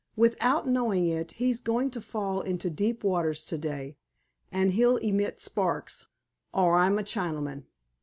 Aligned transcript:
Without 0.15 0.67
knowing 0.67 1.05
it, 1.05 1.33
he's 1.33 1.61
going 1.61 1.91
to 1.91 2.01
fall 2.01 2.41
into 2.41 2.71
deep 2.71 3.03
waters 3.03 3.43
to 3.43 3.55
day, 3.55 3.97
and 4.51 4.71
he'll 4.73 4.97
emit 4.97 5.39
sparks, 5.39 6.07
or 6.51 6.79
I'm 6.79 6.97
a 6.97 7.03
Chinaman.... 7.03 7.65